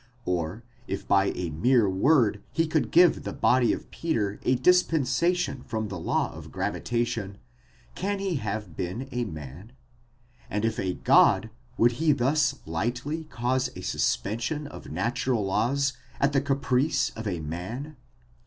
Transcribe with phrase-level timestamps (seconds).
[0.25, 5.61] or if by a mere word he could give the body of Peter a dispensation
[5.61, 7.37] from the law of gravita tion,
[7.93, 9.73] can he have been a man?
[10.49, 16.33] and if a God, would he thus lightly cause a suspension of natural laws at
[16.33, 17.95] the caprice of a man?